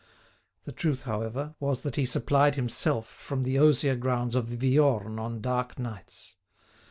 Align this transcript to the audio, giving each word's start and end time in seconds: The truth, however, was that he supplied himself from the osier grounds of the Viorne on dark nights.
The 0.63 0.71
truth, 0.71 1.03
however, 1.03 1.53
was 1.59 1.83
that 1.83 1.95
he 1.95 2.07
supplied 2.07 2.55
himself 2.55 3.05
from 3.05 3.43
the 3.43 3.59
osier 3.59 3.95
grounds 3.95 4.33
of 4.33 4.49
the 4.49 4.57
Viorne 4.57 5.19
on 5.19 5.41
dark 5.41 5.77
nights. 5.77 6.37